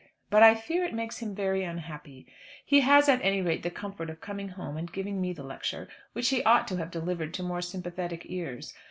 But 0.31 0.41
I 0.41 0.55
fear 0.55 0.83
it 0.83 0.95
makes 0.95 1.19
him 1.19 1.35
very 1.35 1.63
unhappy. 1.63 2.25
He 2.65 2.79
has, 2.79 3.07
at 3.07 3.21
any 3.21 3.39
rate, 3.39 3.61
the 3.61 3.69
comfort 3.69 4.09
of 4.09 4.19
coming 4.19 4.49
home 4.49 4.75
and 4.75 4.91
giving 4.91 5.21
me 5.21 5.31
the 5.31 5.43
lecture, 5.43 5.89
which 6.13 6.29
he 6.29 6.41
ought 6.41 6.67
to 6.69 6.77
have 6.77 6.89
delivered 6.89 7.35
to 7.35 7.43
more 7.43 7.61
sympathetic 7.61 8.23
ears. 8.25 8.73